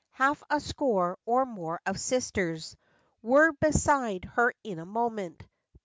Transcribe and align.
Half 0.13 0.41
a 0.49 0.59
score 0.59 1.19
or 1.27 1.45
more 1.45 1.79
of 1.85 1.99
sisters 1.99 2.75
Were 3.21 3.51
beside 3.51 4.25
her 4.33 4.51
in 4.63 4.79
a 4.79 4.83
moment. 4.87 5.43